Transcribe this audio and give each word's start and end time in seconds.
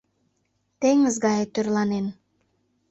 Теҥыз 0.79 1.15
гае 1.23 1.45
тӧрланен 1.53 2.07